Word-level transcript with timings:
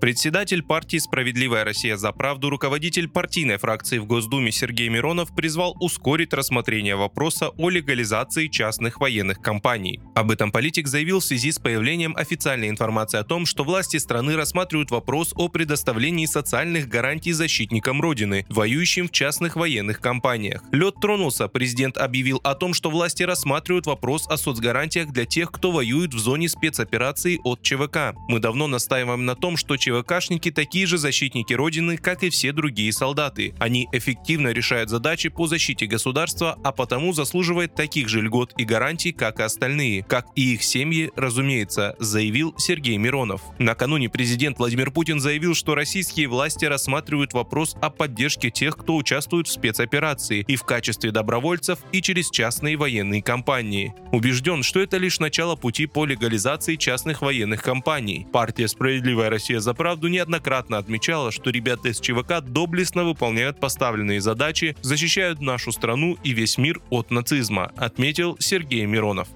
Председатель 0.00 0.62
партии 0.62 0.98
«Справедливая 0.98 1.64
Россия 1.64 1.96
за 1.96 2.12
правду», 2.12 2.50
руководитель 2.50 3.08
партийной 3.08 3.56
фракции 3.56 3.98
в 3.98 4.06
Госдуме 4.06 4.52
Сергей 4.52 4.88
Миронов 4.88 5.34
призвал 5.34 5.74
ускорить 5.80 6.32
рассмотрение 6.32 6.94
вопроса 6.94 7.48
о 7.48 7.68
легализации 7.68 8.46
частных 8.46 9.00
военных 9.00 9.40
компаний. 9.40 10.00
Об 10.14 10.30
этом 10.30 10.52
политик 10.52 10.86
заявил 10.86 11.18
в 11.18 11.24
связи 11.24 11.50
с 11.50 11.58
появлением 11.58 12.14
официальной 12.16 12.68
информации 12.68 13.18
о 13.18 13.24
том, 13.24 13.44
что 13.44 13.64
власти 13.64 13.96
страны 13.96 14.36
рассматривают 14.36 14.92
вопрос 14.92 15.32
о 15.34 15.48
предоставлении 15.48 16.26
социальных 16.26 16.86
гарантий 16.86 17.32
защитникам 17.32 18.00
Родины, 18.00 18.46
воюющим 18.48 19.08
в 19.08 19.10
частных 19.10 19.56
военных 19.56 20.00
компаниях. 20.00 20.62
Лед 20.70 20.94
тронулся, 21.00 21.48
президент 21.48 21.96
объявил 21.96 22.40
о 22.44 22.54
том, 22.54 22.72
что 22.72 22.88
власти 22.88 23.24
рассматривают 23.24 23.86
вопрос 23.86 24.28
о 24.28 24.36
соцгарантиях 24.36 25.10
для 25.10 25.24
тех, 25.24 25.50
кто 25.50 25.72
воюет 25.72 26.14
в 26.14 26.18
зоне 26.20 26.48
спецоперации 26.48 27.40
от 27.42 27.62
ЧВК. 27.62 28.14
Мы 28.28 28.38
давно 28.38 28.68
настаиваем 28.68 29.26
на 29.26 29.34
том, 29.34 29.56
что 29.56 29.76
ЧВКшники 29.88 30.50
такие 30.50 30.86
же 30.86 30.98
защитники 30.98 31.54
Родины, 31.54 31.96
как 31.96 32.22
и 32.22 32.28
все 32.28 32.52
другие 32.52 32.92
солдаты. 32.92 33.54
Они 33.58 33.88
эффективно 33.92 34.48
решают 34.48 34.90
задачи 34.90 35.30
по 35.30 35.46
защите 35.46 35.86
государства, 35.86 36.58
а 36.62 36.72
потому 36.72 37.14
заслуживают 37.14 37.74
таких 37.74 38.08
же 38.08 38.20
льгот 38.20 38.52
и 38.58 38.64
гарантий, 38.64 39.12
как 39.12 39.40
и 39.40 39.44
остальные, 39.44 40.02
как 40.02 40.26
и 40.34 40.54
их 40.54 40.62
семьи, 40.62 41.10
разумеется, 41.16 41.96
заявил 41.98 42.54
Сергей 42.58 42.98
Миронов. 42.98 43.40
Накануне 43.58 44.10
президент 44.10 44.58
Владимир 44.58 44.90
Путин 44.90 45.20
заявил, 45.20 45.54
что 45.54 45.74
российские 45.74 46.28
власти 46.28 46.66
рассматривают 46.66 47.32
вопрос 47.32 47.74
о 47.80 47.88
поддержке 47.88 48.50
тех, 48.50 48.76
кто 48.76 48.96
участвует 48.96 49.48
в 49.48 49.52
спецоперации 49.52 50.44
и 50.46 50.56
в 50.56 50.64
качестве 50.64 51.12
добровольцев, 51.12 51.78
и 51.92 52.02
через 52.02 52.28
частные 52.30 52.76
военные 52.76 53.22
компании. 53.22 53.94
Убежден, 54.12 54.62
что 54.62 54.80
это 54.80 54.98
лишь 54.98 55.18
начало 55.18 55.56
пути 55.56 55.86
по 55.86 56.04
легализации 56.04 56.76
частных 56.76 57.22
военных 57.22 57.62
компаний. 57.62 58.26
Партия 58.30 58.68
«Справедливая 58.68 59.30
Россия 59.30 59.60
за 59.60 59.72
правду 59.78 60.08
неоднократно 60.08 60.76
отмечала, 60.76 61.32
что 61.32 61.48
ребята 61.48 61.88
из 61.88 62.00
ЧВК 62.00 62.42
доблестно 62.42 63.04
выполняют 63.04 63.58
поставленные 63.58 64.20
задачи, 64.20 64.76
защищают 64.82 65.40
нашу 65.40 65.72
страну 65.72 66.18
и 66.22 66.32
весь 66.32 66.58
мир 66.58 66.82
от 66.90 67.10
нацизма, 67.10 67.72
отметил 67.76 68.36
Сергей 68.38 68.84
Миронов. 68.84 69.28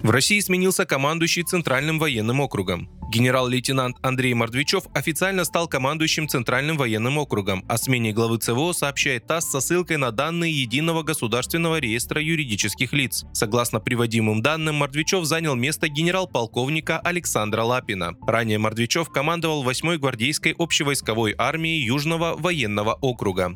В 0.00 0.10
России 0.10 0.40
сменился 0.40 0.86
командующий 0.86 1.42
Центральным 1.42 1.98
военным 1.98 2.40
округом. 2.40 2.88
Генерал-лейтенант 3.12 3.98
Андрей 4.00 4.32
Мордвичев 4.32 4.84
официально 4.94 5.44
стал 5.44 5.68
командующим 5.68 6.28
Центральным 6.28 6.78
военным 6.78 7.18
округом. 7.18 7.62
О 7.68 7.76
смене 7.76 8.10
главы 8.10 8.38
ЦВО 8.38 8.72
сообщает 8.72 9.26
ТАСС 9.26 9.50
со 9.50 9.60
ссылкой 9.60 9.98
на 9.98 10.12
данные 10.12 10.50
Единого 10.50 11.02
государственного 11.02 11.78
реестра 11.78 12.22
юридических 12.22 12.94
лиц. 12.94 13.26
Согласно 13.34 13.80
приводимым 13.80 14.40
данным, 14.40 14.76
Мордвичев 14.76 15.26
занял 15.26 15.54
место 15.54 15.88
генерал-полковника 15.88 17.00
Александра 17.00 17.64
Лапина. 17.64 18.16
Ранее 18.26 18.56
Мордвичев 18.56 19.10
командовал 19.10 19.62
8-й 19.62 19.98
гвардейской 19.98 20.54
общевойсковой 20.58 21.34
армией 21.36 21.84
Южного 21.84 22.34
военного 22.38 22.94
округа. 22.94 23.54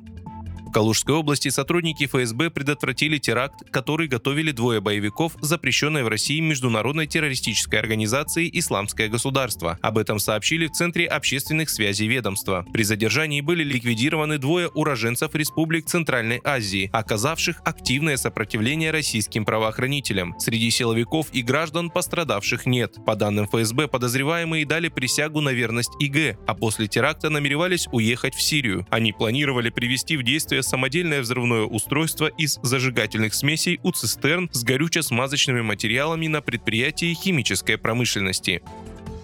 Калужской 0.76 1.14
области 1.14 1.48
сотрудники 1.48 2.04
ФСБ 2.04 2.50
предотвратили 2.50 3.16
теракт, 3.16 3.62
который 3.70 4.08
готовили 4.08 4.52
двое 4.52 4.82
боевиков, 4.82 5.32
запрещенной 5.40 6.02
в 6.02 6.08
России 6.08 6.38
международной 6.40 7.06
террористической 7.06 7.80
организации 7.80 8.50
«Исламское 8.52 9.08
государство». 9.08 9.78
Об 9.80 9.96
этом 9.96 10.18
сообщили 10.18 10.66
в 10.66 10.72
Центре 10.72 11.06
общественных 11.06 11.70
связей 11.70 12.08
ведомства. 12.08 12.66
При 12.74 12.82
задержании 12.82 13.40
были 13.40 13.64
ликвидированы 13.64 14.36
двое 14.36 14.68
уроженцев 14.68 15.34
республик 15.34 15.86
Центральной 15.86 16.42
Азии, 16.44 16.90
оказавших 16.92 17.62
активное 17.64 18.18
сопротивление 18.18 18.90
российским 18.90 19.46
правоохранителям. 19.46 20.38
Среди 20.38 20.70
силовиков 20.70 21.28
и 21.32 21.40
граждан 21.40 21.88
пострадавших 21.88 22.66
нет. 22.66 22.96
По 23.06 23.16
данным 23.16 23.46
ФСБ, 23.46 23.88
подозреваемые 23.88 24.66
дали 24.66 24.88
присягу 24.88 25.40
на 25.40 25.54
верность 25.54 25.92
ИГ, 26.00 26.36
а 26.46 26.54
после 26.54 26.86
теракта 26.86 27.30
намеревались 27.30 27.88
уехать 27.92 28.34
в 28.34 28.42
Сирию. 28.42 28.86
Они 28.90 29.14
планировали 29.14 29.70
привести 29.70 30.18
в 30.18 30.22
действие 30.22 30.65
самодельное 30.66 31.20
взрывное 31.20 31.62
устройство 31.62 32.26
из 32.26 32.58
зажигательных 32.62 33.34
смесей 33.34 33.80
у 33.82 33.92
цистерн 33.92 34.50
с 34.52 34.64
горюче-смазочными 34.64 35.62
материалами 35.62 36.26
на 36.26 36.40
предприятии 36.40 37.14
химической 37.14 37.78
промышленности. 37.78 38.62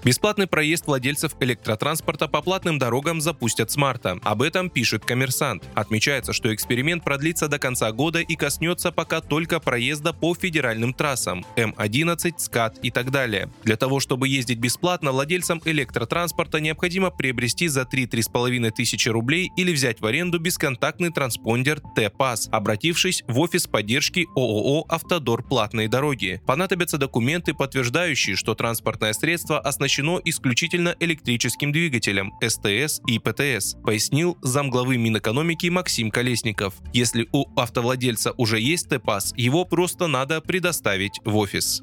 Бесплатный 0.05 0.49
проезд 0.49 0.89
владельцев 0.89 1.37
электротранспорта 1.39 2.27
по 2.27 2.43
платным 2.43 2.77
дорогам 2.77 3.21
запустят 3.21 3.71
с 3.71 3.77
марта. 3.77 4.19
Об 4.25 4.43
этом 4.43 4.69
пишет 4.69 5.05
коммерсант. 5.05 5.63
Отмечается, 5.75 6.33
что 6.33 6.53
эксперимент 6.53 7.05
продлится 7.05 7.47
до 7.47 7.61
конца 7.61 7.93
года 7.93 8.19
и 8.19 8.35
коснется 8.35 8.91
пока 8.91 9.21
только 9.21 9.61
проезда 9.61 10.13
по 10.13 10.35
федеральным 10.35 10.93
трассам 10.93 11.47
М11, 11.55 12.35
СКАТ 12.37 12.79
и 12.83 12.91
так 12.91 13.13
далее. 13.13 13.49
Для 13.63 13.77
того, 13.77 14.01
чтобы 14.01 14.27
ездить 14.27 14.59
бесплатно, 14.59 15.13
владельцам 15.13 15.63
электротранспорта 15.65 16.59
необходимо 16.59 17.11
приобрести 17.11 17.69
за 17.69 17.83
3-3,5 17.83 18.73
тысячи 18.73 19.09
рублей 19.09 19.53
или 19.57 19.73
взять 19.73 20.01
в 20.01 20.07
аренду 20.07 20.41
бесконтактный 20.41 21.13
транспондер 21.13 21.81
Т-Пас, 21.95 22.49
обратившись 22.51 23.23
в 23.29 23.39
офис 23.39 23.69
поддержки 23.69 24.27
ООО 24.35 24.85
«Автодор 24.89 25.45
платной 25.45 25.87
дороги». 25.87 26.43
Понадобятся 26.45 26.99
документы, 26.99 27.55
подтверждающие, 27.55 28.35
что 28.35 28.57
транспортное 28.57 29.13
средство 29.13 29.61
оснащено 29.61 29.92
оснащено 29.93 30.21
исключительно 30.25 30.97
электрическим 31.01 31.71
двигателем 31.71 32.33
СТС 32.41 33.01
и 33.07 33.19
ПТС, 33.19 33.75
пояснил 33.85 34.39
замглавы 34.41 34.97
Минэкономики 34.97 35.67
Максим 35.67 36.11
Колесников. 36.11 36.75
Если 36.95 37.29
у 37.33 37.45
автовладельца 37.57 38.33
уже 38.39 38.59
есть 38.59 38.89
ТПАС, 38.89 39.35
его 39.37 39.65
просто 39.65 40.07
надо 40.07 40.41
предоставить 40.41 41.21
в 41.25 41.37
офис. 41.37 41.83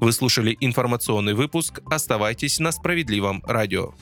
Вы 0.00 0.12
слушали 0.12 0.56
информационный 0.60 1.34
выпуск. 1.34 1.80
Оставайтесь 1.86 2.58
на 2.58 2.72
справедливом 2.72 3.42
радио. 3.46 3.94